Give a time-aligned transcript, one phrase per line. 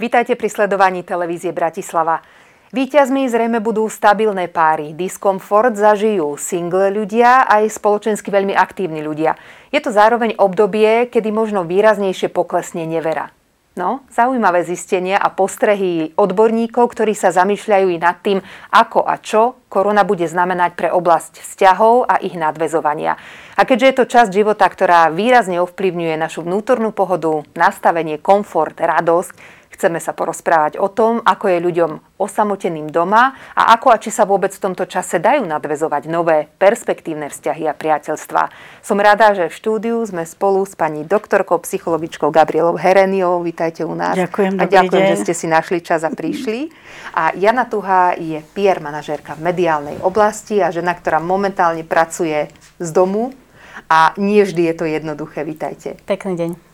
[0.00, 2.24] Vítajte pri sledovaní televízie Bratislava.
[2.72, 4.96] Výťazmi zrejme budú stabilné páry.
[4.96, 9.36] Diskomfort zažijú single ľudia aj spoločensky veľmi aktívni ľudia.
[9.68, 13.28] Je to zároveň obdobie, kedy možno výraznejšie poklesne nevera.
[13.76, 18.40] No, zaujímavé zistenia a postrehy odborníkov, ktorí sa zamýšľajú i nad tým,
[18.72, 23.20] ako a čo korona bude znamenať pre oblasť vzťahov a ich nadvezovania.
[23.60, 29.59] A keďže je to časť života, ktorá výrazne ovplyvňuje našu vnútornú pohodu, nastavenie, komfort, radosť,
[29.80, 34.28] Chceme sa porozprávať o tom, ako je ľuďom osamoteným doma a ako a či sa
[34.28, 38.52] vôbec v tomto čase dajú nadvezovať nové perspektívne vzťahy a priateľstva.
[38.84, 43.40] Som rada, že v štúdiu sme spolu s pani doktorkou, psychologičkou Gabrielou Hereniou.
[43.40, 44.20] Vítajte u nás.
[44.20, 45.12] Ďakujem, a ďakujem, deň.
[45.16, 46.68] že ste si našli čas a prišli.
[47.16, 52.88] A Jana Tuhá je PR manažérka v mediálnej oblasti a žena, ktorá momentálne pracuje z
[52.92, 53.32] domu
[53.88, 55.40] a nie vždy je to jednoduché.
[55.40, 55.96] Vítajte.
[56.04, 56.69] Pekný deň.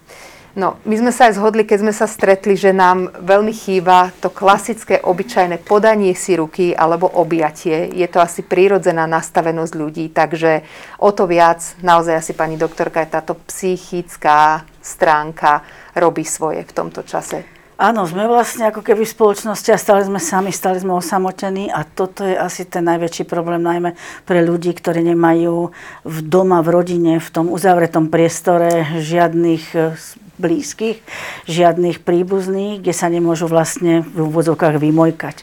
[0.56, 4.32] No, my sme sa aj zhodli, keď sme sa stretli, že nám veľmi chýba to
[4.32, 7.92] klasické, obyčajné podanie si ruky alebo objatie.
[7.92, 10.64] Je to asi prírodzená nastavenosť ľudí, takže
[10.96, 15.60] o to viac naozaj asi pani doktorka aj táto psychická stránka
[15.92, 17.44] robí svoje v tomto čase.
[17.76, 21.84] Áno, sme vlastne ako keby v spoločnosti a stali sme sami, stali sme osamotení a
[21.84, 23.92] toto je asi ten najväčší problém, najmä
[24.24, 25.68] pre ľudí, ktorí nemajú
[26.08, 29.92] v doma, v rodine, v tom uzavretom priestore žiadnych
[30.36, 31.00] blízkych,
[31.48, 35.42] žiadnych príbuzných, kde sa nemôžu vlastne v úvodzovkách vymojkať.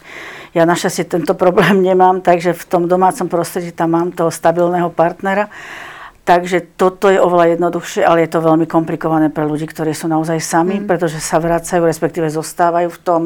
[0.53, 5.49] Ja našťastie tento problém nemám, takže v tom domácom prostredí tam mám toho stabilného partnera
[6.23, 10.39] Takže toto je oveľa jednoduchšie, ale je to veľmi komplikované pre ľudí, ktorí sú naozaj
[10.39, 10.87] sami, mm.
[10.87, 13.21] pretože sa vracajú, respektíve zostávajú v tom,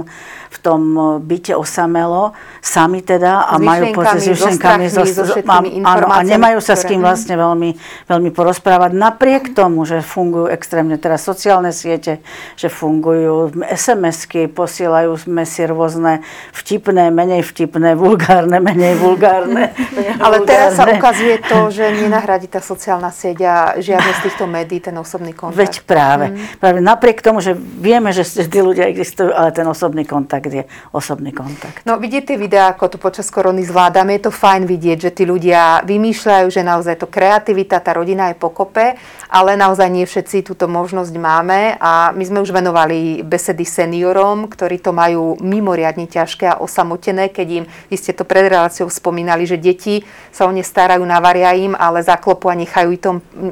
[0.50, 5.30] v tom e, byte osamelo, sami teda a s majú pocit s myšlenkami, so, so,
[5.30, 7.78] so, áno, a nemajú sa s kým vlastne veľmi,
[8.10, 8.98] veľmi porozprávať.
[8.98, 12.26] Napriek tomu, že fungujú extrémne teraz sociálne siete,
[12.58, 19.70] že fungujú SMS-ky, posielajú sme si rôzne vtipné, menej vtipné, vulgárne, menej vulgárne.
[20.26, 24.48] ale teraz sa ukazuje to, že nenahradí tá sociálna sociálna sieť a žiadne z týchto
[24.48, 25.60] médií ten osobný kontakt.
[25.60, 26.32] Veď práve.
[26.32, 26.56] Mm.
[26.56, 26.80] práve.
[26.80, 30.64] Napriek tomu, že vieme, že tí ľudia existujú, ale ten osobný kontakt je
[30.96, 31.84] osobný kontakt.
[31.84, 35.84] No vidíte videa, ako to počas korony zvládame, je to fajn vidieť, že tí ľudia
[35.84, 38.96] vymýšľajú, že naozaj to kreativita, tá rodina je pokope,
[39.28, 44.80] ale naozaj nie všetci túto možnosť máme a my sme už venovali besedy seniorom, ktorí
[44.80, 49.60] to majú mimoriadne ťažké a osamotené, keď im, vy ste to pred reláciou spomínali, že
[49.60, 52.94] deti sa o ne starajú, navaria im, ale zaklopu a nechajú nechajú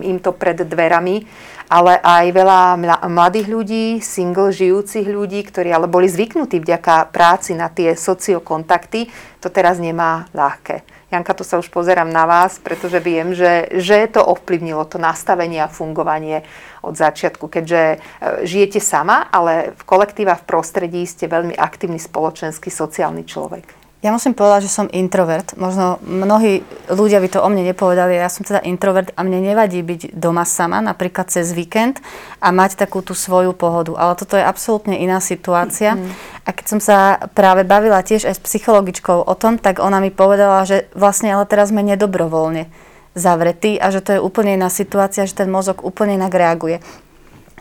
[0.05, 1.25] im to pred dverami,
[1.65, 2.61] ale aj veľa
[3.09, 9.09] mladých ľudí, single žijúcich ľudí, ktorí ale boli zvyknutí vďaka práci na tie sociokontakty,
[9.41, 10.85] to teraz nemá ľahké.
[11.09, 15.61] Janka, to sa už pozerám na vás, pretože viem, že, že to ovplyvnilo to nastavenie
[15.61, 16.45] a fungovanie
[16.85, 17.97] od začiatku, keďže e,
[18.45, 23.84] žijete sama, ale v kolektíva, v prostredí ste veľmi aktívny spoločenský, sociálny človek.
[24.05, 25.57] Ja musím povedať, že som introvert.
[25.57, 26.61] Možno mnohí
[26.93, 28.13] ľudia by to o mne nepovedali.
[28.13, 32.05] Ja som teda introvert a mne nevadí byť doma sama, napríklad cez víkend
[32.37, 33.97] a mať takú tú svoju pohodu.
[33.97, 35.97] Ale toto je absolútne iná situácia.
[35.97, 36.13] Mm.
[36.45, 40.13] A keď som sa práve bavila tiež aj s psychologičkou o tom, tak ona mi
[40.13, 42.69] povedala, že vlastne ale teraz sme nedobrovoľne
[43.17, 46.77] zavretí a že to je úplne iná situácia, že ten mozog úplne inak reaguje.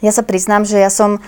[0.04, 1.24] Ja sa priznám, že ja som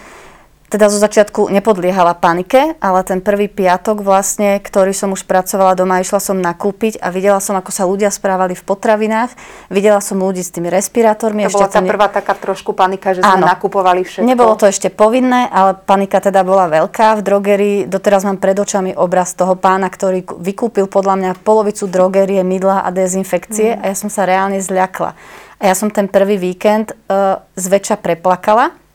[0.66, 6.02] teda zo začiatku nepodliehala panike, ale ten prvý piatok vlastne, ktorý som už pracovala doma,
[6.02, 9.30] išla som nakúpiť a videla som, ako sa ľudia správali v potravinách.
[9.70, 11.46] Videla som ľudí s tými respirátormi.
[11.46, 11.90] To ešte bola tá ne...
[11.90, 13.46] prvá taká trošku panika, že sme Áno.
[13.46, 14.26] nakupovali všetko.
[14.26, 17.18] Nebolo to ešte povinné, ale panika teda bola veľká.
[17.18, 22.42] V drogerii doteraz mám pred očami obraz toho pána, ktorý vykúpil podľa mňa polovicu drogerie,
[22.42, 23.80] mydla a dezinfekcie mm.
[23.80, 25.14] a ja som sa reálne zľakla.
[25.56, 28.85] A ja som ten prvý víkend uh, zväčša preplakala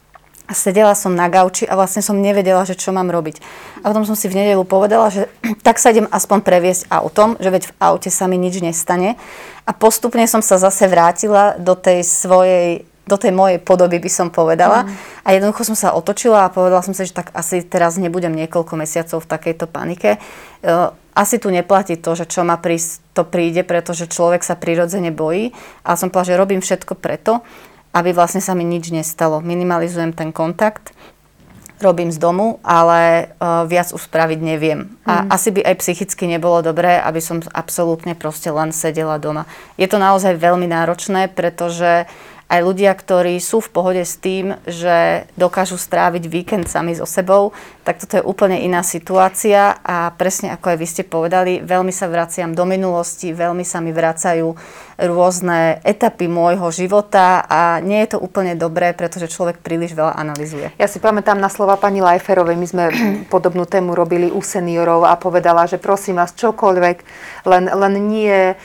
[0.52, 3.40] a sedela som na gauči a vlastne som nevedela, že čo mám robiť.
[3.80, 5.32] A potom som si v nedelu povedala, že
[5.66, 9.16] tak sa idem aspoň previesť autom, že veď v aute sa mi nič nestane.
[9.64, 14.32] A postupne som sa zase vrátila do tej svojej do tej mojej podoby by som
[14.32, 14.86] povedala.
[14.86, 14.90] Mm.
[15.26, 18.80] A jednoducho som sa otočila a povedala som si, že tak asi teraz nebudem niekoľko
[18.80, 20.16] mesiacov v takejto panike.
[20.16, 20.20] E,
[21.12, 25.52] asi tu neplatí to, že čo ma prísť, to príde, pretože človek sa prirodzene bojí.
[25.84, 27.44] A som povedala, že robím všetko preto,
[27.92, 29.44] aby vlastne sa mi nič nestalo.
[29.44, 30.96] Minimalizujem ten kontakt,
[31.82, 34.94] robím z domu, ale uh, viac už spraviť neviem.
[35.04, 35.28] A mm.
[35.34, 39.50] asi by aj psychicky nebolo dobré, aby som absolútne proste len sedela doma.
[39.82, 42.06] Je to naozaj veľmi náročné, pretože
[42.52, 47.56] aj ľudia, ktorí sú v pohode s tým, že dokážu stráviť víkend sami so sebou,
[47.88, 52.12] tak toto je úplne iná situácia a presne ako aj vy ste povedali, veľmi sa
[52.12, 54.52] vraciam do minulosti, veľmi sa mi vracajú
[55.10, 60.70] rôzne etapy môjho života a nie je to úplne dobré, pretože človek príliš veľa analizuje.
[60.78, 62.84] Ja si pamätám na slova pani Lajferovej, my sme
[63.34, 66.98] podobnú tému robili u seniorov a povedala, že prosím vás, čokoľvek,
[67.50, 68.56] len, len nie e,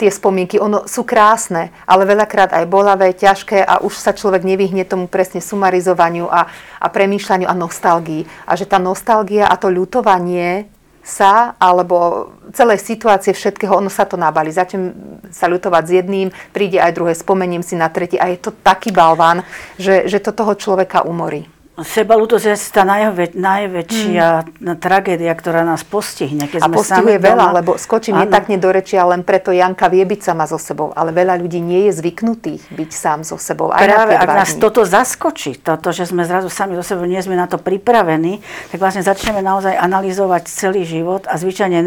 [0.00, 4.88] tie spomienky, ono sú krásne, ale veľakrát aj bolavé, ťažké a už sa človek nevyhne
[4.88, 6.48] tomu presne sumarizovaniu a,
[6.80, 8.48] a premýšľaniu a nostalgii.
[8.48, 14.20] A že tá nostalgia a to ľutovanie sa, alebo celej situácie všetkého, ono sa to
[14.20, 14.52] nabalí.
[14.52, 14.92] Začnem
[15.32, 18.92] sa ľutovať s jedným, príde aj druhé, spomeniem si na tretí a je to taký
[18.92, 19.44] balván,
[19.80, 21.59] že, že to toho človeka umorí.
[21.80, 24.26] Sebalútosť je tá najvä, najväčšia
[24.60, 24.76] hmm.
[24.76, 26.46] tragédia, ktorá nás postihne.
[26.46, 27.56] Keď a sme postihuje sami veľa, doma.
[27.60, 30.92] lebo skočím netakne do rečia, len preto Janka vie byť sama so sebou.
[30.92, 33.72] Ale veľa ľudí nie je zvyknutých byť sám so sebou.
[33.72, 37.34] Aj Práve, ak nás toto zaskočí, toto, že sme zrazu sami so sebou, nie sme
[37.34, 41.80] na to pripravení, tak vlastne začneme naozaj analyzovať celý život a zvyčajne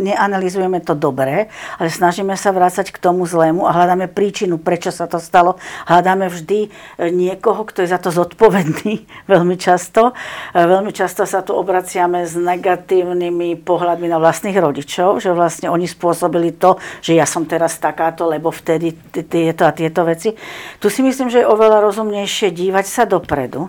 [0.00, 5.04] neanalizujeme to dobré, ale snažíme sa vrácať k tomu zlému a hľadáme príčinu, prečo sa
[5.04, 5.60] to stalo.
[5.84, 6.68] Hľadáme vždy e,
[7.10, 9.04] niekoho, kto je za to zodpovedný
[9.34, 10.14] veľmi často.
[10.54, 15.90] E, veľmi často sa tu obraciame s negatívnymi pohľadmi na vlastných rodičov, že vlastne oni
[15.90, 20.32] spôsobili to, že ja som teraz takáto, lebo vtedy tieto a tieto veci.
[20.78, 23.68] Tu si myslím, že je oveľa rozumnejšie dívať sa dopredu.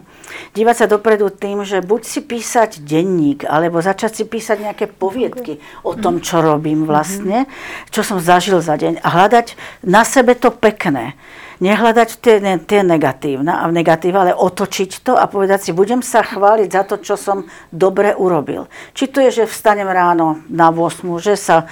[0.54, 5.58] Dívať sa dopredu tým, že buď si písať denník, alebo začať si písať nejaké poviedky
[5.82, 7.50] o tom, čo robím vlastne,
[7.90, 11.18] čo som zažil za deň a hľadať na sebe to pekné
[11.60, 16.70] nehľadať tie, tie negatívne, a negatíva, ale otočiť to a povedať si, budem sa chváliť
[16.72, 18.68] za to, čo som dobre urobil.
[18.92, 21.68] Či to je, že vstanem ráno na 8, že sa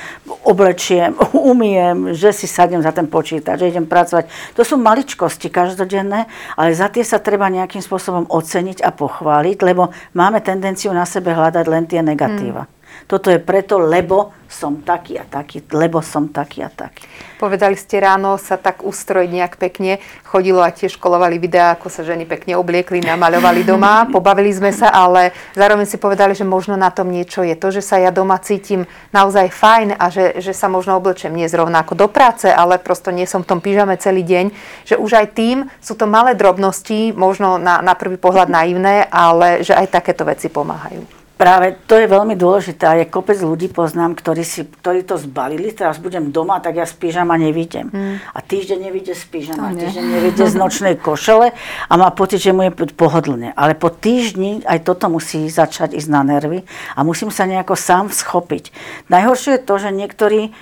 [0.47, 1.15] oblečiem,
[1.51, 4.29] umiem, že si sadnem za ten počítač, že idem pracovať.
[4.55, 9.91] To sú maličkosti každodenné, ale za tie sa treba nejakým spôsobom oceniť a pochváliť, lebo
[10.15, 12.67] máme tendenciu na sebe hľadať len tie negatíva.
[12.67, 12.82] Hmm.
[13.07, 17.09] Toto je preto, lebo som taký a taký, lebo som taký a taký.
[17.41, 19.97] Povedali ste ráno sa tak ustrojiť nejak pekne.
[20.21, 24.05] Chodilo a tiež školovali videá, ako sa ženy pekne obliekli, namaľovali doma.
[24.13, 27.57] Pobavili sme sa, ale zároveň si povedali, že možno na tom niečo je.
[27.57, 31.49] To, že sa ja doma cítim naozaj fajn a že, že sa možno oblečem nie
[31.49, 34.45] zrovna ako do práce, ale prosto nie som v tom pyžame celý deň,
[34.85, 39.65] že už aj tým sú to malé drobnosti, možno na, na prvý pohľad naivné, ale
[39.65, 41.22] že aj takéto veci pomáhajú.
[41.43, 45.75] Práve to je veľmi dôležité a je kopec ľudí poznám, ktorí, si, ktorí to zbalili,
[45.75, 47.91] teraz budem doma, tak ja z pyžama nevidím.
[47.91, 48.15] Hmm.
[48.31, 51.51] A týždeň nevidie z pyžama, týždeň nevidie z nočnej košele
[51.91, 53.51] a má pocit, že mu je pohodlne.
[53.59, 56.63] Ale po týždni aj toto musí začať ísť na nervy
[56.95, 58.71] a musím sa nejako sám schopiť.
[59.11, 60.55] Najhoršie je to, že niektorí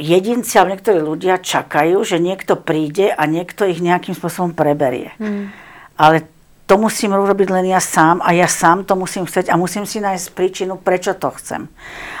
[0.00, 5.12] jedinci alebo niektorí ľudia čakajú, že niekto príde a niekto ich nejakým spôsobom preberie.
[5.20, 5.52] Hmm.
[6.00, 6.24] Ale
[6.66, 10.02] to musím urobiť len ja sám a ja sám to musím chcieť a musím si
[10.02, 11.70] nájsť príčinu, prečo to chcem.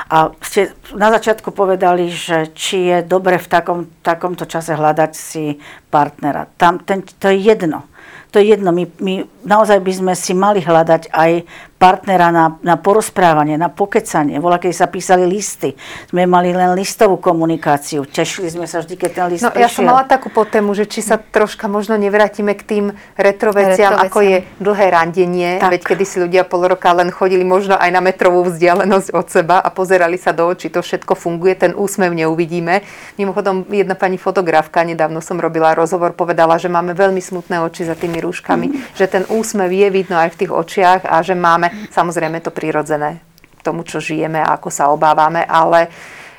[0.06, 5.58] A ste na začiatku povedali, že či je dobre v takom, takomto čase hľadať si
[5.90, 6.46] partnera.
[6.54, 7.90] Tam, ten, to je jedno.
[8.30, 8.70] To je jedno.
[8.70, 11.42] My, my naozaj by sme si mali hľadať aj
[11.76, 14.40] partnera na, na porozprávanie, na pokecanie.
[14.40, 15.76] Vola, keď sa písali listy,
[16.08, 18.08] sme mali len listovú komunikáciu.
[18.08, 19.68] Tešili sme sa vždy, keď ten list no, prišiel.
[19.68, 22.84] Ja som mala takú potému, že či sa troška možno nevrátime k tým
[23.20, 25.76] retroveciam, retro ako je dlhé randenie, tak.
[25.76, 29.60] veď kedy si ľudia pol roka len chodili možno aj na metrovú vzdialenosť od seba
[29.60, 32.80] a pozerali sa do očí, to všetko funguje, ten úsmev neuvidíme.
[33.20, 37.92] Mimochodom, jedna pani fotografka, nedávno som robila rozhovor, povedala, že máme veľmi smutné oči za
[37.92, 38.76] tými rúškami, mm.
[38.96, 43.22] že ten úsmev je vidno aj v tých očiach a že máme samozrejme to prirodzené
[43.62, 45.90] tomu, čo žijeme a ako sa obávame, ale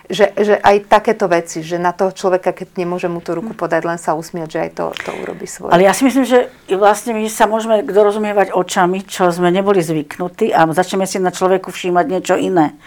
[0.08, 3.84] že, že aj takéto veci, že na toho človeka, keď nemôže mu tú ruku podať,
[3.84, 5.76] len sa usmiať, že aj to, to urobí svoje.
[5.76, 10.56] Ale ja si myslím, že vlastne my sa môžeme dorozumievať očami, čo sme neboli zvyknutí
[10.56, 12.80] a začneme si na človeku všímať niečo iné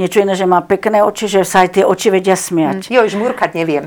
[0.00, 2.88] niečo iné, že má pekné oči, že sa aj tie oči vedia smiať.
[2.88, 3.84] Mm, jo, žmúrkať neviem.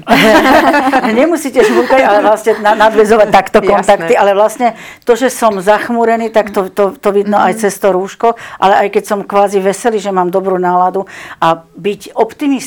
[1.19, 4.21] Nemusíte žmúrkať, ale vlastne nadvezovať takto kontakty, Jasné.
[4.21, 4.67] ale vlastne
[5.07, 7.45] to, že som zachmúrený, tak to, to, to vidno mm.
[7.49, 11.09] aj cez to rúško, ale aj keď som kvázi veselý, že mám dobrú náladu
[11.41, 12.13] a byť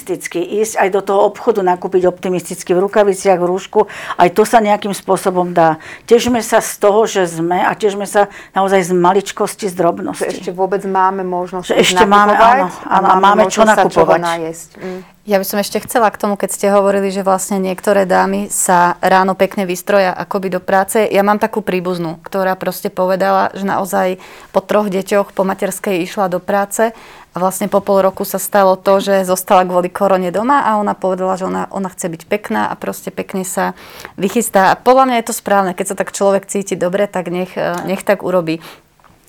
[0.09, 3.81] optimistický, ísť aj do toho obchodu, nakúpiť optimisticky v rukaviciach, v rúšku,
[4.17, 5.77] aj to sa nejakým spôsobom dá.
[6.09, 10.25] Težme sa z toho, že sme a težme sa naozaj z maličkosti, z drobnosti.
[10.25, 14.21] Že ešte vôbec máme možnosť že ešte máme, áno, áno, a máme čo nakupovať.
[14.81, 15.05] Mm.
[15.29, 18.97] Ja by som ešte chcela k tomu, keď ste hovorili, že vlastne niektoré dámy sa
[19.05, 21.05] ráno pekne vystroja akoby do práce.
[21.05, 24.17] Ja mám takú príbuznú, ktorá proste povedala, že naozaj
[24.57, 26.97] po troch deťoch po materskej išla do práce
[27.39, 31.39] vlastne po pol roku sa stalo to, že zostala kvôli korone doma a ona povedala,
[31.39, 33.79] že ona, ona chce byť pekná a proste pekne sa
[34.19, 34.71] vychystá.
[34.71, 37.87] A podľa mňa je to správne, keď sa tak človek cíti dobre, tak nech, e,
[37.87, 38.61] nech tak urobí.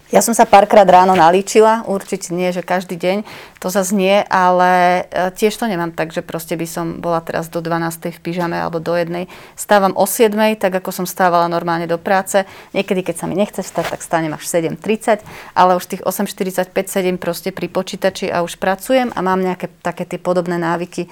[0.09, 3.17] Ja som sa párkrát ráno nalíčila, určite nie, že každý deň,
[3.61, 7.45] to zase nie, ale e, tiež to nemám tak, že proste by som bola teraz
[7.45, 8.17] do 12.
[8.17, 9.29] v pyžame alebo do 1.
[9.53, 10.33] Stávam o 7.
[10.57, 12.41] tak ako som stávala normálne do práce.
[12.73, 15.21] Niekedy, keď sa mi nechce vstať, tak stánem až 7.30,
[15.53, 20.09] ale už tých 8.45 sedím proste pri počítači a už pracujem a mám nejaké také
[20.09, 21.05] tie podobné návyky,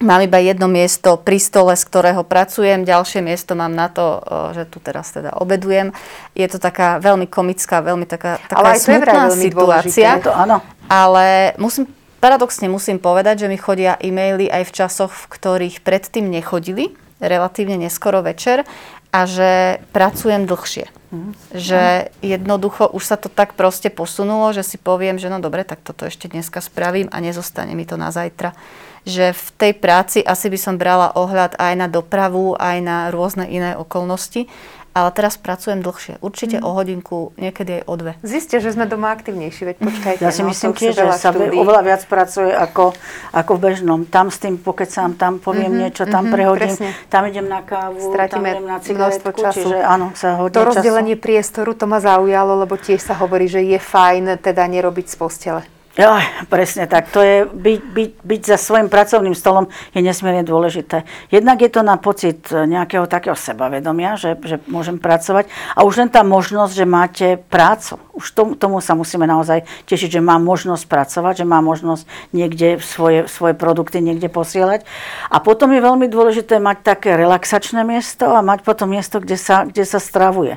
[0.00, 4.18] Mám iba jedno miesto pri stole, z ktorého pracujem, ďalšie miesto mám na to,
[4.50, 5.94] že tu teraz teda obedujem.
[6.34, 10.10] Je to taká veľmi komická, veľmi taká, taká ale aj smutná to je situácia.
[10.18, 10.58] To, áno.
[10.90, 11.86] Ale musím,
[12.18, 17.78] paradoxne musím povedať, že mi chodia e-maily aj v časoch, v ktorých predtým nechodili, relatívne
[17.78, 18.66] neskoro večer
[19.14, 20.90] a že pracujem dlhšie.
[21.12, 21.32] Mm.
[21.54, 21.82] Že
[22.24, 26.08] jednoducho už sa to tak proste posunulo, že si poviem, že no dobre, tak toto
[26.08, 28.56] ešte dneska spravím a nezostane mi to na zajtra
[29.02, 33.50] že v tej práci asi by som brala ohľad aj na dopravu, aj na rôzne
[33.50, 34.46] iné okolnosti.
[34.92, 36.20] Ale teraz pracujem dlhšie.
[36.20, 36.64] Určite mm.
[36.68, 38.12] o hodinku, niekedy aj o dve.
[38.20, 40.20] Ziste, že sme doma aktivnejší, veď počkajte.
[40.20, 41.56] Ja si no, myslím tiež, že sa štúdí.
[41.56, 42.92] oveľa viac pracuje ako,
[43.32, 44.04] ako v bežnom.
[44.04, 46.88] Tam s tým pokecám, tam poviem mm-hmm, niečo, tam mm-hmm, prehodím, presne.
[47.08, 49.56] tam idem na kávu, Stratíme tam idem na cigaretku, času.
[49.64, 51.24] čiže áno, sa hodne To rozdelenie času.
[51.24, 55.62] priestoru, to ma zaujalo, lebo tiež sa hovorí, že je fajn teda nerobiť z postele.
[55.92, 56.16] Jo,
[56.48, 57.12] presne tak.
[57.12, 61.04] To je byť, byť, byť za svojim pracovným stolom je nesmierne dôležité.
[61.28, 66.08] Jednak je to na pocit nejakého takého sebavedomia, že, že môžem pracovať a už len
[66.08, 68.00] tá možnosť, že máte prácu.
[68.16, 72.80] Už tomu, tomu sa musíme naozaj tešiť, že mám možnosť pracovať, že mám možnosť niekde
[72.80, 74.88] svoje, svoje produkty niekde posielať.
[75.28, 79.68] A potom je veľmi dôležité mať také relaxačné miesto a mať potom miesto, kde sa,
[79.68, 80.56] kde sa stravuje.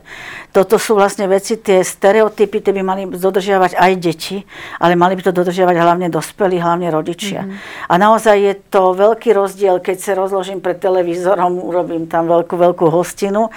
[0.55, 4.47] Toto sú vlastne veci, tie stereotypy, tie by mali dodržiavať aj deti,
[4.79, 7.49] ale mali by to dodržiavať hlavne dospelí, hlavne rodičia.
[7.49, 7.89] Mm-hmm.
[7.89, 12.85] A naozaj je to veľký rozdiel, keď sa rozložím pred televízorom, urobím tam veľkú, veľkú
[12.93, 13.49] hostinu,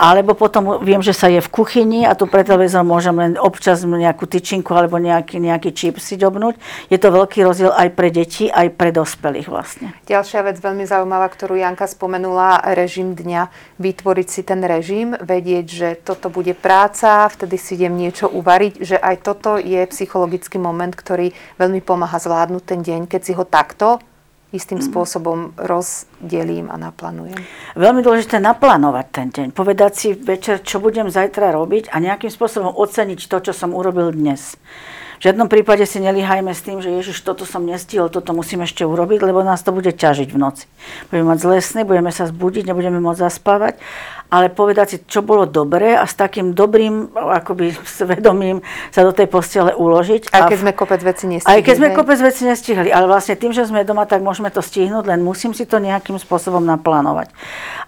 [0.00, 3.84] alebo potom viem, že sa je v kuchyni a tu pred televízorom môžem len občas
[3.84, 6.56] nejakú tyčinku alebo nejaký, nejaký čip si dobnúť.
[6.88, 9.92] Je to veľký rozdiel aj pre deti, aj pre dospelých vlastne.
[10.06, 13.50] Ďalšia vec veľmi zaujímavá, ktorú Janka spomenula, režim dňa.
[13.82, 18.96] Vytvoriť si ten režim, vedieť, že toto bude práca, vtedy si idem niečo uvariť, že
[18.96, 23.42] aj toto je psychologický moment, ktorý ktorý veľmi pomáha zvládnuť ten deň, keď si ho
[23.42, 23.98] takto
[24.54, 24.86] istým mm.
[24.86, 27.38] spôsobom rozdelím a naplánujem.
[27.74, 29.48] Veľmi dôležité naplánovať ten deň.
[29.50, 34.14] Povedať si večer, čo budem zajtra robiť a nejakým spôsobom oceniť to, čo som urobil
[34.14, 34.54] dnes.
[35.20, 38.88] V žiadnom prípade si nelíhajme s tým, že Ježiš, toto som nestihol, toto musím ešte
[38.88, 40.64] urobiť, lebo nás to bude ťažiť v noci.
[41.12, 43.76] Budeme mať zlé sny, budeme sa zbudiť, nebudeme môcť zaspávať,
[44.30, 48.62] ale povedať si, čo bolo dobré a s takým dobrým akoby svedomím
[48.94, 50.30] sa do tej postele uložiť.
[50.30, 51.50] Aj keď sme kopec veci nestihli.
[51.50, 54.62] Aj keď sme kopec veci nestihli, ale vlastne tým, že sme doma, tak môžeme to
[54.62, 57.34] stihnúť, len musím si to nejakým spôsobom naplánovať.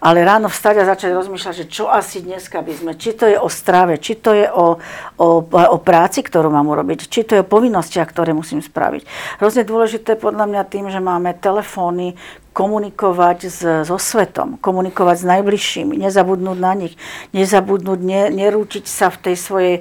[0.03, 3.39] Ale ráno vstať a začať rozmýšľať, že čo asi dneska by sme, či to je
[3.39, 4.83] o strave, či to je o,
[5.23, 9.07] o, o práci, ktorú mám urobiť, či to je o povinnostiach, ktoré musím spraviť.
[9.39, 12.19] Hrozne dôležité podľa mňa tým, že máme telefóny,
[12.53, 16.95] komunikovať s, so svetom, komunikovať s najbližšími, nezabudnúť na nich,
[17.33, 19.77] nezabudnúť, ne, nerútiť sa v tej svojej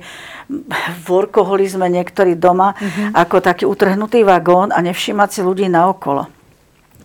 [1.07, 3.15] workoholizme niektorí doma mm-hmm.
[3.15, 6.40] ako taký utrhnutý vagón a nevšímať si ľudí naokolo.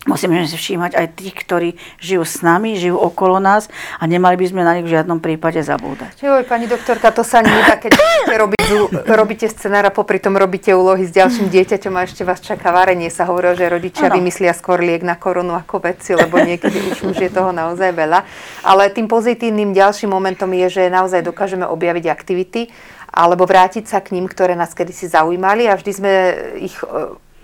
[0.07, 3.67] Musíme si všímať aj tých, ktorí žijú s nami, žijú okolo nás
[3.99, 6.23] a nemali by sme na nich v žiadnom prípade zabúdať.
[6.23, 7.99] Joj, pani doktorka, to sa nedá, keď
[8.39, 8.75] robíte,
[9.11, 13.11] robíte scenára, popri tom robíte úlohy s ďalším dieťaťom a ešte vás čaká varenie.
[13.11, 14.23] Sa hovorí, že rodičia ano.
[14.23, 18.23] vymyslia skôr liek na koronu ako veci, lebo niekedy už, už je toho naozaj veľa.
[18.63, 22.71] Ale tým pozitívnym ďalším momentom je, že naozaj dokážeme objaviť aktivity
[23.11, 26.13] alebo vrátiť sa k ním, ktoré nás kedysi zaujímali a vždy sme
[26.63, 26.77] ich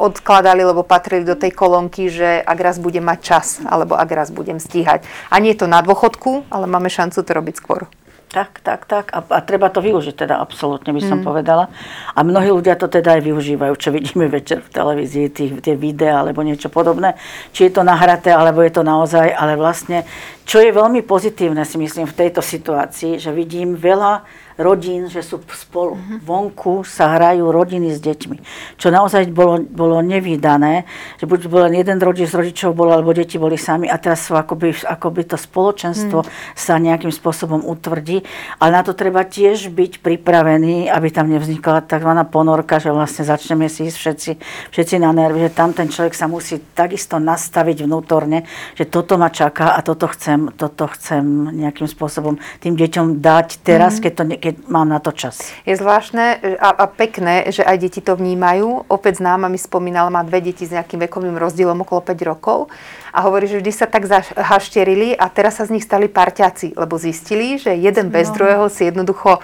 [0.03, 4.35] odkladali, lebo patrili do tej kolónky, že ak raz budem mať čas, alebo ak raz
[4.35, 5.07] budem stíhať.
[5.31, 7.87] A nie je to na dôchodku, ale máme šancu to robiť skôr.
[8.33, 9.13] Tak, tak, tak.
[9.13, 11.25] A, a treba to využiť teda, absolútne by som mm.
[11.29, 11.69] povedala.
[12.17, 16.25] A mnohí ľudia to teda aj využívajú, čo vidíme večer v televízii, tých, tie videá
[16.25, 17.21] alebo niečo podobné.
[17.53, 20.09] Či je to nahraté, alebo je to naozaj, ale vlastne,
[20.49, 24.25] čo je veľmi pozitívne si myslím v tejto situácii, že vidím veľa
[24.59, 25.97] rodín, že sú spolu.
[25.97, 26.19] Mm-hmm.
[26.25, 28.37] Vonku sa hrajú rodiny s deťmi.
[28.77, 30.85] Čo naozaj bolo, bolo nevydané,
[31.17, 34.29] že buď bol len jeden rodič z rodičov bol, alebo deti boli sami a teraz
[34.29, 36.29] sú akoby, akoby to spoločenstvo mm.
[36.57, 38.25] sa nejakým spôsobom utvrdí.
[38.59, 42.13] Ale na to treba tiež byť pripravený, aby tam nevznikla tzv.
[42.29, 44.31] ponorka, že vlastne začneme si ísť všetci,
[44.73, 48.45] všetci na nervy, že tam ten človek sa musí takisto nastaviť vnútorne,
[48.75, 53.99] že toto ma čaká a toto chcem, toto chcem nejakým spôsobom tým deťom dať teraz,
[53.99, 54.01] mm.
[54.03, 55.55] keď to keď mám na to čas.
[55.63, 58.91] Je zvláštne a, a pekné, že aj deti to vnímajú.
[58.91, 62.67] Opäť známa mi spomínala, má dve deti s nejakým vekovým rozdielom okolo 5 rokov
[63.15, 66.99] a hovorí, že vždy sa tak zahašterili a teraz sa z nich stali parťáci, lebo
[66.99, 68.43] zistili, že jeden bez no.
[68.43, 69.39] druhého si jednoducho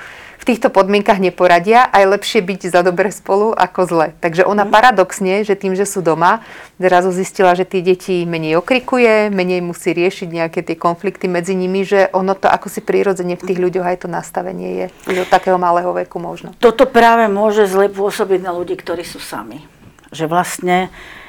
[0.48, 4.06] týchto podmienkach neporadia a je lepšie byť za dobre spolu ako zle.
[4.24, 4.72] Takže ona mm.
[4.72, 6.40] paradoxne, že tým, že sú doma,
[6.80, 11.84] zrazu zistila, že tie deti menej okrikuje, menej musí riešiť nejaké tie konflikty medzi nimi,
[11.84, 15.60] že ono to ako si prirodzene v tých ľuďoch aj to nastavenie je od takého
[15.60, 16.56] malého veku možno.
[16.56, 19.68] Toto práve môže zle pôsobiť na ľudí, ktorí sú sami.
[20.08, 20.88] Že vlastne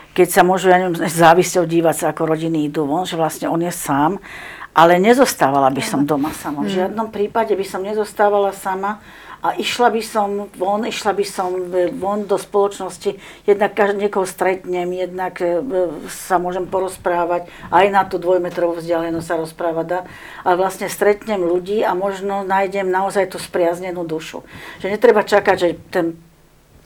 [0.09, 3.61] keď sa môžu, ja neviem, závisťou dívať sa, ako rodiny idú von, že vlastne on
[3.61, 4.17] je sám
[4.79, 6.63] ale nezostávala by som doma sama.
[6.63, 6.77] V mm.
[6.79, 9.03] žiadnom prípade by som nezostávala sama
[9.43, 13.15] a išla by som von, išla by som von do spoločnosti,
[13.47, 15.63] jednak niekoho stretnem, jednak e,
[16.11, 19.99] sa môžem porozprávať, aj na tú dvojmetrovú vzdialenosť sa rozprávať dá,
[20.43, 24.43] ale vlastne stretnem ľudí a možno nájdem naozaj tú spriaznenú dušu.
[24.83, 26.19] Že netreba čakať, že ten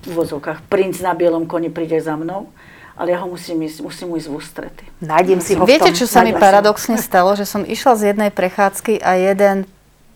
[0.03, 2.51] v vozovkách princ na bielom koni príde za mnou,
[2.93, 4.83] ale ja ho musím ísť, musím ísť v ústrety.
[5.01, 5.99] Nájdem si ho Viete, v tom.
[5.99, 7.33] čo sa mi paradoxne stalo?
[7.33, 9.65] Že som išla z jednej prechádzky a jeden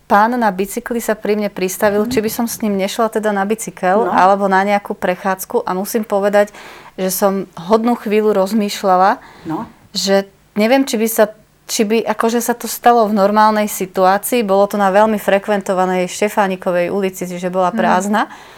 [0.05, 2.11] pán na bicykli sa pri mne pristavil, mm.
[2.13, 4.13] či by som s ním nešla teda na bicykel no.
[4.13, 6.55] alebo na nejakú prechádzku a musím povedať,
[6.95, 9.19] že som hodnú chvíľu rozmýšľala,
[9.49, 9.67] no.
[9.91, 11.25] že neviem, či by sa
[11.67, 16.87] či by akože sa to stalo v normálnej situácii, bolo to na veľmi frekventovanej Štefánikovej
[16.95, 18.31] ulici, že bola prázdna.
[18.31, 18.55] Mm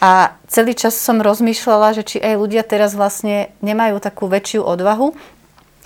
[0.00, 5.12] a celý čas som rozmýšľala, že či aj ľudia teraz vlastne nemajú takú väčšiu odvahu,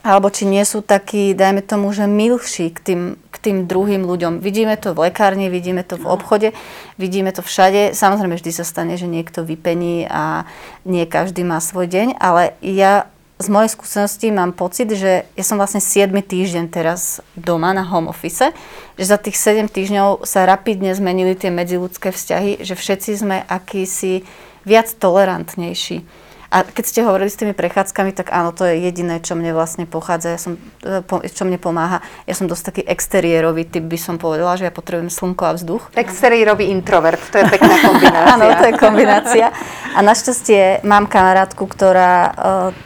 [0.05, 3.03] alebo či nie sú takí, dajme tomu, že milší k tým,
[3.33, 4.39] k tým druhým ľuďom.
[4.39, 6.53] Vidíme to v lekárni, vidíme to v obchode,
[7.01, 7.97] vidíme to všade.
[7.97, 10.45] Samozrejme, vždy sa stane, že niekto vypení a
[10.85, 15.59] nie každý má svoj deň, ale ja z mojej skúsenosti mám pocit, že ja som
[15.59, 18.55] vlastne 7 týždeň teraz doma na home office,
[18.95, 24.23] že za tých 7 týždňov sa rapidne zmenili tie medziludské vzťahy, že všetci sme akýsi
[24.63, 26.24] viac tolerantnejší.
[26.55, 29.91] A keď ste hovorili s tými prechádzkami, tak áno, to je jediné, čo mne vlastne
[29.91, 30.55] pochádza, ja som,
[30.87, 31.99] e, čo mne pomáha.
[32.31, 35.83] Ja som dosť taký exteriérový typ, by som povedala, že ja potrebujem slnko a vzduch.
[35.99, 38.31] Exteriérový introvert, to je pekná kombinácia.
[38.39, 39.47] áno, to je kombinácia.
[39.95, 42.35] A našťastie mám kamarátku, ktorá uh,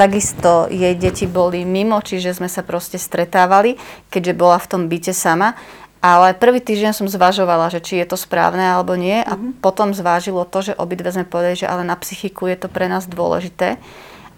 [0.01, 3.77] takisto, jej deti boli mimo, čiže sme sa proste stretávali,
[4.09, 5.53] keďže bola v tom byte sama.
[5.99, 9.59] Ale prvý týždeň som zvažovala, že či je to správne alebo nie a mm-hmm.
[9.59, 13.11] potom zvážilo to, že obidve sme povedali, že ale na psychiku je to pre nás
[13.11, 13.83] dôležité.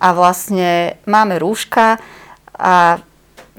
[0.01, 2.01] A vlastne máme rúška
[2.57, 3.05] a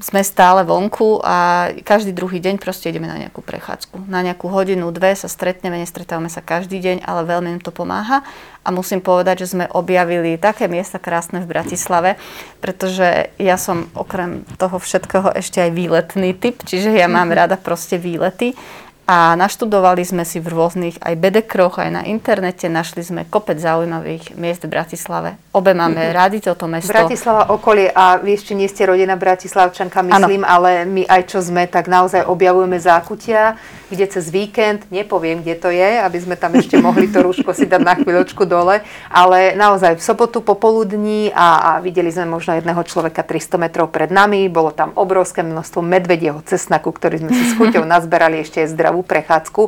[0.02, 4.10] sme stále vonku a každý druhý deň proste ideme na nejakú prechádzku.
[4.10, 8.26] Na nejakú hodinu, dve sa stretneme, nestretávame sa každý deň, ale veľmi im to pomáha.
[8.66, 12.18] A musím povedať, že sme objavili také miesta krásne v Bratislave,
[12.58, 17.38] pretože ja som okrem toho všetkého ešte aj výletný typ, čiže ja mám mhm.
[17.38, 18.58] rada proste výlety
[19.02, 24.38] a naštudovali sme si v rôznych aj bedekroch, aj na internete, našli sme kopec zaujímavých
[24.38, 25.34] miest v Bratislave.
[25.50, 26.16] Obe máme mm-hmm.
[26.16, 26.94] radi toto mesto.
[26.94, 30.54] Bratislava okolie a vy ešte nie ste rodina Bratislavčanka, myslím, ano.
[30.54, 33.58] ale my aj čo sme, tak naozaj objavujeme zákutia,
[33.90, 37.66] kde cez víkend, nepoviem, kde to je, aby sme tam ešte mohli to rúško si
[37.66, 42.80] dať na chvíľočku dole, ale naozaj v sobotu popoludní a, a videli sme možno jedného
[42.86, 47.58] človeka 300 metrov pred nami, bolo tam obrovské množstvo medvedieho cesnaku, ktorý sme si s
[47.58, 49.62] chuťou nazberali ešte aj zdravú zdravú prechádzku.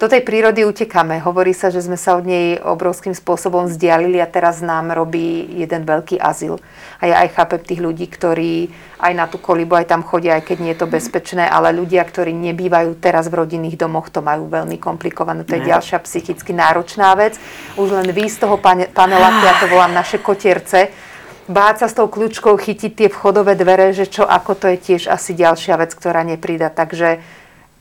[0.00, 1.22] Do tej prírody utekáme.
[1.22, 5.86] Hovorí sa, že sme sa od nej obrovským spôsobom vzdialili a teraz nám robí jeden
[5.86, 6.58] veľký azyl.
[6.98, 8.66] A ja aj chápem tých ľudí, ktorí
[8.98, 12.02] aj na tú kolibu, aj tam chodia, aj keď nie je to bezpečné, ale ľudia,
[12.02, 15.46] ktorí nebývajú teraz v rodinných domoch, to majú veľmi komplikované.
[15.46, 17.38] To je ďalšia psychicky náročná vec.
[17.78, 20.90] Už len vy z toho panela, ja to volám naše kotierce,
[21.46, 25.02] báť sa s tou kľúčkou, chytiť tie vchodové dvere, že čo, ako to je tiež
[25.06, 26.74] asi ďalšia vec, ktorá neprída.
[26.74, 27.22] Takže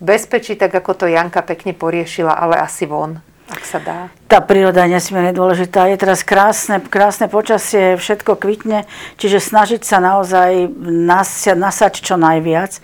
[0.02, 4.00] bezpečí, tak ako to Janka pekne poriešila, ale asi von, ak sa dá.
[4.32, 5.92] Tá príroda je nesmierne dôležitá.
[5.92, 8.88] Je teraz krásne, krásne počasie, všetko kvitne,
[9.20, 10.72] čiže snažiť sa naozaj
[11.52, 12.80] nasať čo najviac.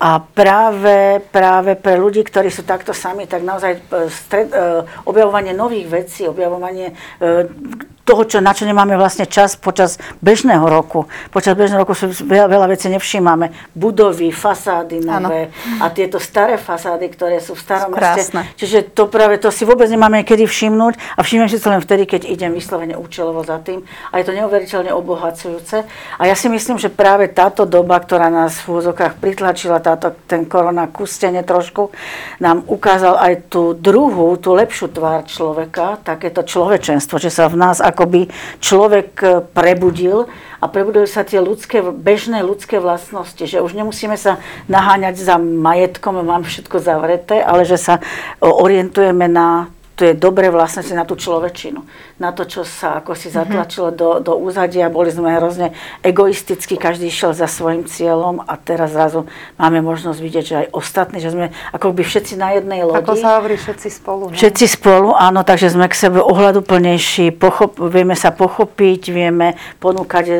[0.00, 5.52] A práve, práve pre ľudí, ktorí sú takto sami, tak naozaj e, stred, e, objavovanie
[5.52, 11.10] nových vecí, objavovanie e, toho, čo, na čo nemáme vlastne čas počas bežného roku.
[11.34, 13.50] Počas bežného roku sú veľa, veľa vecí nevšímame.
[13.74, 15.82] Budovy, fasády nové ano.
[15.82, 18.38] a tieto staré fasády, ktoré sú v starom meste.
[18.54, 21.82] Čiže to práve to si vôbec nemáme kedy všimnúť všimnúť a všimnem si to len
[21.82, 25.82] vtedy, keď idem vyslovene účelovo za tým a je to neuveriteľne obohacujúce.
[26.18, 30.46] A ja si myslím, že práve táto doba, ktorá nás v úzokách pritlačila, táto, ten
[30.46, 31.90] korona kustene trošku,
[32.38, 37.82] nám ukázal aj tú druhú, tú lepšiu tvár človeka, takéto človečenstvo, že sa v nás
[37.82, 38.30] akoby
[38.62, 40.30] človek prebudil
[40.62, 46.24] a prebudili sa tie ľudské, bežné ľudské vlastnosti, že už nemusíme sa naháňať za majetkom,
[46.24, 47.94] mám všetko zavreté, ale že sa
[48.40, 51.80] orientujeme na to je dobre vlastne si na tú človečinu,
[52.16, 53.34] na to, čo sa ako si mhm.
[53.36, 54.88] zatlačilo do, do úzadia.
[54.88, 59.28] Boli sme hrozne egoisticky, každý šiel za svojim cieľom a teraz zrazu
[59.60, 63.04] máme možnosť vidieť, že aj ostatní, že sme ako by všetci na jednej lodi.
[63.04, 64.32] Ako sa hovorí, všetci spolu.
[64.32, 64.36] Ne?
[64.36, 70.34] Všetci spolu, áno, takže sme k sebe ohľaduplnejší, pochop, vieme sa pochopiť, vieme ponúkať e,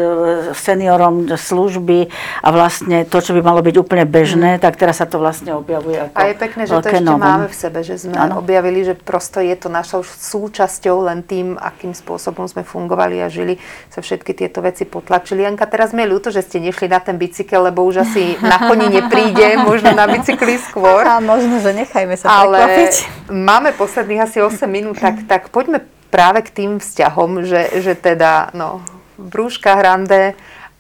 [0.57, 2.09] seniorom služby
[2.41, 4.63] a vlastne to, čo by malo byť úplne bežné, mm.
[4.65, 7.21] tak teraz sa to vlastne objavuje ako A je pekné, že to ešte novum.
[7.21, 8.41] máme v sebe, že sme ano.
[8.41, 13.59] objavili, že prosto je to našou súčasťou, len tým, akým spôsobom sme fungovali a žili,
[13.91, 15.43] sa všetky tieto veci potlačili.
[15.43, 18.63] Janka, teraz mi je ľúto, že ste nešli na ten bicykel, lebo už asi na
[18.63, 21.05] koni nepríde, možno na bicykli skôr.
[21.05, 22.93] A možno, že nechajme sa Ale prekvapiť.
[23.35, 28.55] máme posledných asi 8 minút, tak, tak poďme práve k tým vzťahom, že, že teda,
[28.57, 28.81] no,
[29.19, 30.33] brúška, hrande,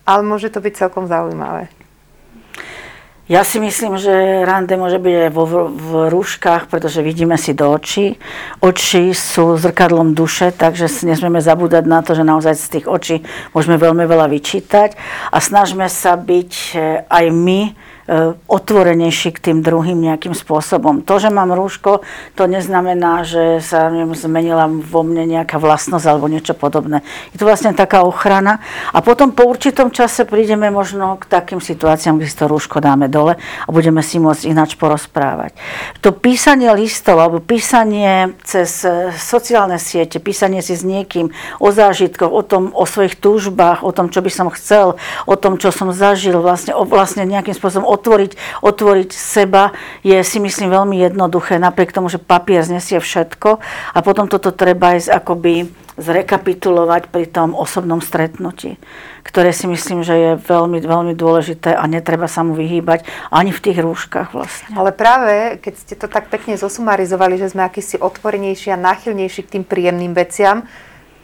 [0.06, 1.68] ale môže to byť celkom zaujímavé.
[3.26, 7.74] Ja si myslím, že rande môže byť aj vo, v rúškach, pretože vidíme si do
[7.74, 8.22] očí.
[8.62, 13.16] Oči sú zrkadlom duše, takže nesmieme zabúdať na to, že naozaj z tých očí
[13.50, 14.94] môžeme veľmi veľa vyčítať
[15.34, 17.74] a snažme sa byť eh, aj my
[18.46, 21.02] otvorenejší k tým druhým nejakým spôsobom.
[21.02, 22.06] To, že mám rúško,
[22.38, 27.02] to neznamená, že sa zmenila vo mne nejaká vlastnosť alebo niečo podobné.
[27.34, 28.62] Je to vlastne taká ochrana.
[28.94, 33.10] A potom po určitom čase prídeme možno k takým situáciám, kde si to rúško dáme
[33.10, 35.58] dole a budeme si môcť ináč porozprávať.
[36.06, 42.30] To písanie listov alebo písanie cez e, sociálne siete, písanie si s niekým o zážitkoch,
[42.30, 44.94] o tom, o svojich túžbách, o tom, čo by som chcel,
[45.26, 49.72] o tom, čo som zažil, vlastne, o, vlastne nejakým spôsobom otvoriť, otvoriť seba
[50.04, 53.58] je si myslím veľmi jednoduché, napriek tomu, že papier znesie všetko
[53.96, 58.76] a potom toto treba ísť akoby zrekapitulovať pri tom osobnom stretnutí,
[59.24, 63.62] ktoré si myslím, že je veľmi, veľmi dôležité a netreba sa mu vyhýbať ani v
[63.64, 64.76] tých rúškach vlastne.
[64.76, 69.52] Ale práve, keď ste to tak pekne zosumarizovali, že sme akýsi otvorenejší a náchylnejší k
[69.58, 70.68] tým príjemným veciam,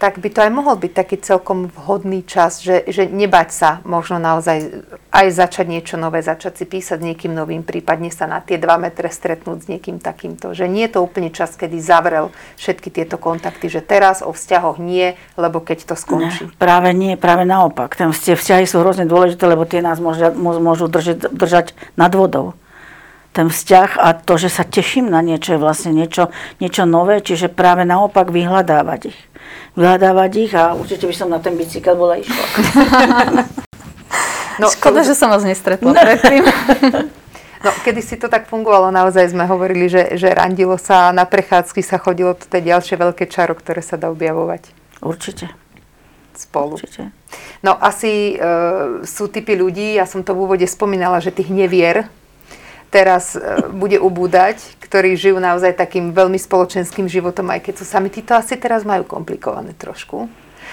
[0.02, 4.18] tak by to aj mohol byť taký celkom vhodný čas, že, že nebať sa možno
[4.18, 4.82] naozaj
[5.14, 8.82] aj začať niečo nové, začať si písať s niekým novým, prípadne sa na tie dva
[8.82, 10.58] metre stretnúť s niekým takýmto.
[10.58, 14.82] Že nie je to úplne čas, kedy zavrel všetky tieto kontakty, že teraz o vzťahoch
[14.82, 16.50] nie, lebo keď to skončí.
[16.50, 17.94] Ne, práve nie, práve naopak.
[17.94, 22.58] Ten vzťahy sú hrozne dôležité, lebo tie nás môžu, môžu držať, držať nad vodou
[23.32, 26.28] ten vzťah a to, že sa teším na niečo, je vlastne niečo,
[26.60, 29.18] niečo nové, čiže práve naopak vyhľadávať ich
[29.76, 32.44] vyhľadávať ich a určite by som na ten bicykel bola išla.
[34.60, 36.00] no, Škoda, že som vás nestretla no.
[36.00, 36.44] predtým.
[37.62, 41.78] No, kedy si to tak fungovalo, naozaj sme hovorili, že, že randilo sa, na prechádzky
[41.78, 44.74] sa chodilo, to je ďalšie veľké čaro, ktoré sa dá objavovať.
[44.98, 45.46] Určite.
[46.34, 46.74] Spolu.
[46.74, 47.14] Určite.
[47.62, 48.36] No asi e,
[49.06, 52.10] sú typy ľudí, ja som to v úvode spomínala, že tých nevier
[52.92, 53.40] teraz e,
[53.72, 58.12] bude ubúdať, ktorí žijú naozaj takým veľmi spoločenským životom, aj keď sú sami.
[58.12, 60.28] Títo asi teraz majú komplikované trošku.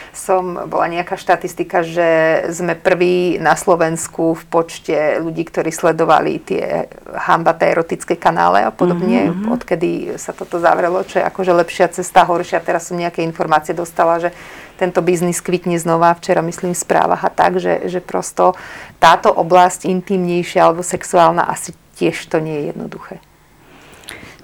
[0.10, 6.90] Som, bola nejaká štatistika, že sme prví na Slovensku v počte ľudí, ktorí sledovali tie
[7.14, 9.54] hambaté erotické kanále a podobne, mm-hmm.
[9.54, 12.64] odkedy sa toto zavrelo, čo je akože lepšia cesta, horšia.
[12.64, 14.34] Teraz som nejaké informácie dostala, že
[14.80, 18.56] tento biznis kvitne znova, včera myslím v správach a tak, že, že prosto
[18.98, 23.20] táto oblasť intimnejšia alebo sexuálna asi tiež to nie je jednoduché.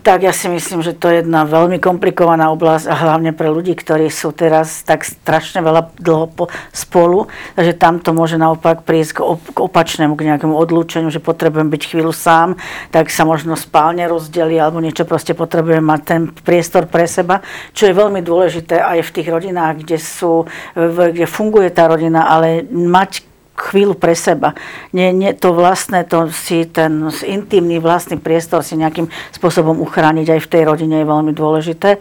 [0.06, 3.74] Tak ja si myslím, že to je jedna veľmi komplikovaná oblasť a hlavne pre ľudí,
[3.74, 7.26] ktorí sú teraz tak strašne veľa dlho po, spolu,
[7.58, 11.74] takže tam to môže naopak prísť k, op, k opačnému, k nejakému odlúčeniu, že potrebujem
[11.74, 12.54] byť chvíľu sám,
[12.94, 17.42] tak sa možno spálne rozdeli alebo niečo proste potrebujem mať ten priestor pre seba,
[17.74, 20.46] čo je veľmi dôležité aj v tých rodinách, kde, sú,
[20.78, 24.54] kde funguje tá rodina, ale mať chvíľu pre seba.
[24.92, 30.40] Nie, nie to vlastné, to si ten intimný vlastný priestor si nejakým spôsobom uchrániť aj
[30.44, 31.98] v tej rodine je veľmi dôležité.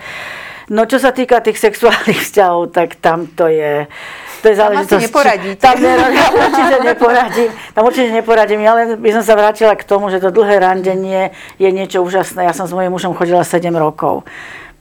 [0.73, 3.85] No čo sa týka tých sexuálnych vzťahov, tak tam to je...
[4.41, 4.93] To je záležitosť.
[4.93, 5.61] Tam asi neporadíte.
[5.61, 5.93] Tam ne,
[6.37, 7.51] určite neporadím.
[7.73, 8.61] Tam určite neporadím.
[8.61, 12.45] Ja len by som sa vrátila k tomu, že to dlhé randenie je niečo úžasné.
[12.45, 14.29] Ja som s mojím mužom chodila 7 rokov.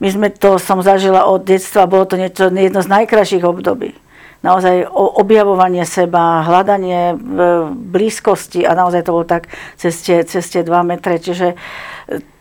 [0.03, 3.95] My sme to som zažila od detstva, bolo to niečo, jedno z najkrajších období
[4.43, 7.15] naozaj objavovanie seba, hľadanie
[7.71, 9.47] blízkosti a naozaj to bolo tak
[9.79, 11.15] cez tie, cez tie dva metre.
[11.15, 11.55] Čiže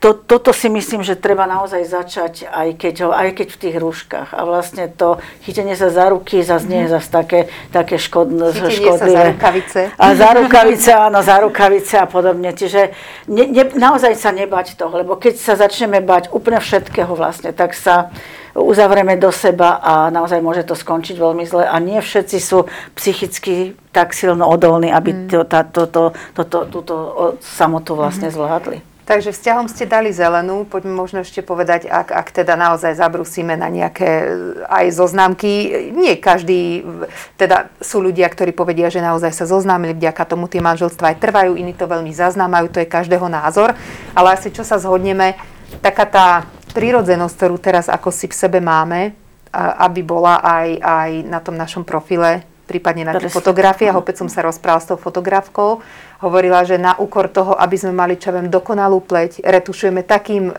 [0.02, 4.34] to, toto si myslím, že treba naozaj začať, aj keď, aj keď v tých rúškach.
[4.34, 8.50] A vlastne to chytenie sa za ruky zase nie je zase také, také škodné.
[8.50, 9.80] Chytenie sa za rukavice.
[9.94, 12.50] A za rukavice, áno, za rukavice a podobne.
[12.50, 12.90] Čiže
[13.30, 17.78] ne, ne, naozaj sa nebať toho, lebo keď sa začneme bať úplne všetkého vlastne, tak
[17.78, 18.10] sa
[18.54, 21.64] uzavrieme do seba a naozaj môže to skončiť veľmi zle.
[21.64, 25.20] A nie všetci sú psychicky tak silno odolní, aby mm.
[25.28, 26.94] to, tá, to, to, to, to, túto
[27.40, 28.34] samotu vlastne mm.
[28.34, 28.78] zvládli.
[29.02, 33.66] Takže vzťahom ste dali zelenú, poďme možno ešte povedať, ak, ak teda naozaj zabrusíme na
[33.66, 34.30] nejaké
[34.70, 35.90] aj zoznámky.
[35.90, 36.86] Nie každý,
[37.34, 41.58] teda sú ľudia, ktorí povedia, že naozaj sa zoznámili, vďaka tomu tie manželstva aj trvajú,
[41.58, 43.74] iní to veľmi zaznámajú, to je každého názor.
[44.14, 45.34] Ale asi čo sa zhodneme,
[45.82, 46.26] taká tá
[46.72, 49.12] prírodzenosť, ktorú teraz ako si v sebe máme,
[49.56, 53.92] aby bola aj, aj na tom našom profile, prípadne na tých fotografiách.
[53.92, 55.84] Opäť som sa rozprával s tou fotografkou
[56.22, 60.54] hovorila, že na úkor toho, aby sme mali, čo viem, dokonalú pleť, retušujeme takým e,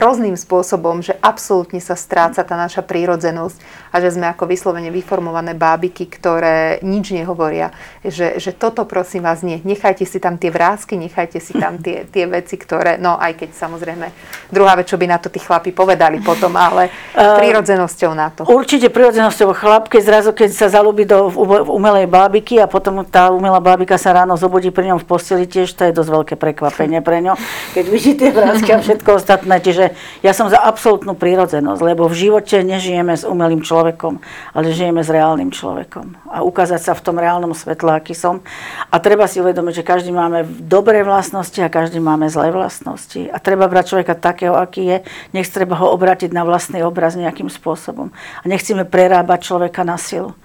[0.00, 3.60] hrozným spôsobom, že absolútne sa stráca tá naša prírodzenosť
[3.92, 7.76] a že sme ako vyslovene vyformované bábiky, ktoré nič nehovoria.
[8.00, 9.60] Že, že toto prosím vás nie.
[9.60, 13.50] Nechajte si tam tie vrázky, nechajte si tam tie, tie veci, ktoré, no aj keď
[13.52, 14.06] samozrejme,
[14.48, 18.48] druhá vec, čo by na to tí chlapi povedali potom, ale uh, prírodzenosťou na to.
[18.48, 21.28] Určite prírodzenosťou chlap, keď zrazu, keď sa zalúbi do
[21.68, 25.74] umelej bábiky a potom tá umelá bábika sa ráno zobudí pri ňom v posteli tiež,
[25.74, 27.34] to je dosť veľké prekvapenie pre ňo,
[27.74, 29.58] keď vidí tie vrázky a všetko ostatné.
[29.58, 29.90] Čiže
[30.22, 34.22] ja som za absolútnu prírodzenosť, lebo v živote nežijeme s umelým človekom,
[34.54, 36.14] ale žijeme s reálnym človekom.
[36.30, 38.40] A ukázať sa v tom reálnom svetle, aký som.
[38.88, 43.26] A treba si uvedomiť, že každý máme dobré vlastnosti a každý máme zlé vlastnosti.
[43.28, 44.96] A treba brať človeka takého, aký je.
[45.34, 48.14] Nech treba ho obrátiť na vlastný obraz nejakým spôsobom.
[48.40, 50.38] A nechceme prerábať človeka na silu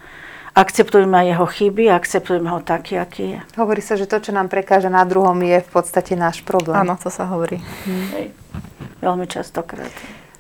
[0.58, 3.40] akceptujeme aj jeho chyby, akceptujeme ho taký, aký je.
[3.62, 6.82] Hovorí sa, že to, čo nám prekáža na druhom, je v podstate náš problém.
[6.82, 7.62] Áno, to sa hovorí.
[7.86, 8.08] Hm.
[8.18, 8.26] Hej.
[8.98, 9.94] Veľmi častokrát.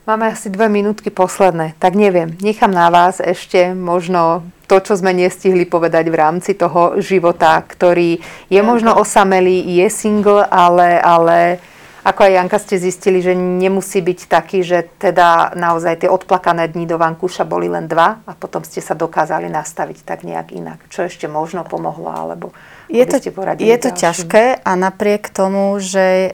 [0.08, 5.12] Máme asi dve minútky posledné, tak neviem, nechám na vás ešte možno to, čo sme
[5.12, 8.16] nestihli povedať v rámci toho života, ktorý
[8.48, 11.60] je možno osamelý, je single, ale, ale
[12.08, 16.88] ako aj Janka ste zistili, že nemusí byť taký, že teda naozaj tie odplakané dni
[16.88, 20.80] do vankúša boli len dva a potom ste sa dokázali nastaviť tak nejak inak.
[20.88, 22.56] Čo ešte možno pomohlo, alebo
[22.88, 24.00] je to, ste poradili Je to ďalším?
[24.00, 26.32] ťažké a napriek tomu, že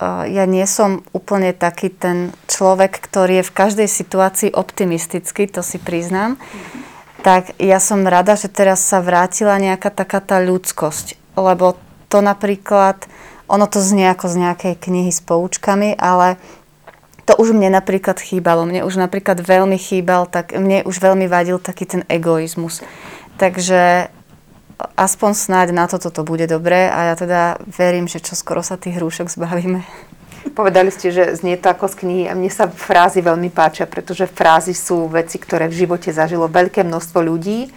[0.00, 5.60] uh, ja nie som úplne taký ten človek, ktorý je v každej situácii optimistický, to
[5.60, 6.40] si priznám,
[7.20, 11.36] tak ja som rada, že teraz sa vrátila nejaká taká tá ľudskosť.
[11.36, 11.76] Lebo
[12.08, 13.08] to napríklad
[13.52, 16.40] ono to znie ako z nejakej knihy s poučkami, ale
[17.28, 18.64] to už mne napríklad chýbalo.
[18.64, 22.80] Mne už napríklad veľmi chýbal, tak mne už veľmi vadil taký ten egoizmus.
[23.36, 24.08] Takže
[24.96, 28.80] aspoň snáď na toto to bude dobré a ja teda verím, že čo skoro sa
[28.80, 29.84] tých hrúšok zbavíme.
[30.56, 34.26] Povedali ste, že znie to ako z knihy a mne sa frázy veľmi páčia, pretože
[34.26, 37.70] frázy sú veci, ktoré v živote zažilo veľké množstvo ľudí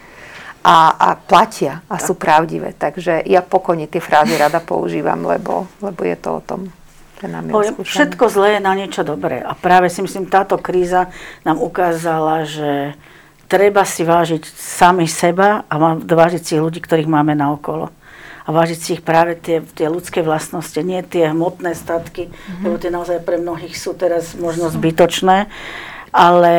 [0.65, 2.73] a, a platia a sú pravdivé.
[2.73, 6.61] Takže ja pokojne tie frázy rada používam, lebo, lebo je to o tom.
[7.85, 9.45] Všetko zlé je na niečo dobré.
[9.45, 11.13] A práve si myslím, táto kríza
[11.45, 12.97] nám ukázala, že
[13.45, 17.93] treba si vážiť sami seba a vážiť si ľudí, ktorých máme na okolo.
[18.45, 22.61] A vážiť si ich práve tie, tie ľudské vlastnosti, nie tie hmotné statky, mm-hmm.
[22.61, 25.49] lebo tie naozaj pre mnohých sú teraz možno zbytočné
[26.15, 26.53] ale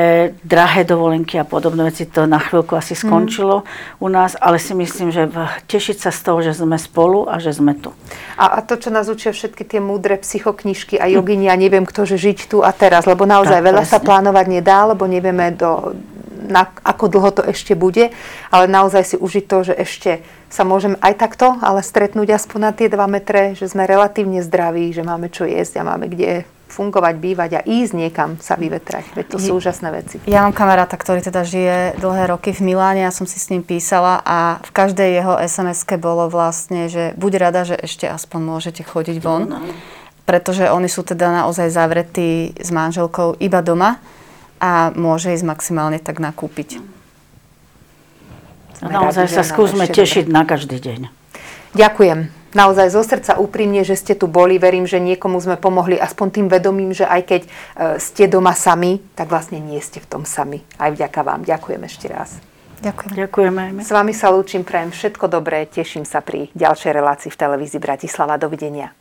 [0.44, 3.00] drahé dovolenky a podobné veci to na chvíľku asi mhm.
[3.00, 4.04] skončilo mm.
[4.04, 5.32] u nás, ale si myslím, že
[5.64, 7.96] tešiť sa z toho, že sme spolu a že sme tu.
[8.36, 12.04] A, a to, čo nás učia všetky tie múdre psychoknižky a jogini, ja neviem kto,
[12.04, 13.94] že žiť tu a teraz, lebo naozaj tak, veľa presne.
[13.96, 15.96] sa plánovať nedá, lebo nevieme do,
[16.36, 18.12] na, ako dlho to ešte bude,
[18.52, 20.10] ale naozaj si užiť to, že ešte
[20.52, 24.92] sa môžeme aj takto, ale stretnúť aspoň na tie dva metre, že sme relatívne zdraví,
[24.92, 29.14] že máme čo jesť a máme kde fungovať, bývať a ísť niekam sa vyvetrať.
[29.14, 30.16] Veď to sú úžasné veci.
[30.26, 33.62] Ja mám kamaráta, ktorý teda žije dlhé roky v Miláne, ja som si s ním
[33.62, 38.82] písala a v každej jeho sms bolo vlastne, že buď rada, že ešte aspoň môžete
[38.82, 39.74] chodiť von, no, no.
[40.26, 44.02] pretože oni sú teda naozaj zavretí s manželkou iba doma
[44.58, 46.82] a môže ísť maximálne tak nakúpiť.
[48.82, 51.00] naozaj sa skúsme tešiť na každý deň.
[51.78, 54.56] Ďakujem naozaj zo srdca úprimne, že ste tu boli.
[54.56, 57.48] Verím, že niekomu sme pomohli aspoň tým vedomím, že aj keď e,
[58.00, 60.64] ste doma sami, tak vlastne nie ste v tom sami.
[60.80, 61.44] Aj vďaka vám.
[61.44, 62.40] Ďakujem ešte raz.
[62.80, 63.12] Ďakujem.
[63.28, 63.62] Ďakujeme.
[63.84, 68.40] S vami sa lúčim, prajem všetko dobré, teším sa pri ďalšej relácii v televízii Bratislava.
[68.40, 68.92] Dovidenia.